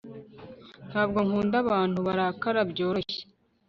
[0.89, 3.21] Ntabwo nkunda abantu barakara byoroshye